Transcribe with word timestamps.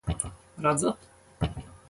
Redzat? 0.63 0.99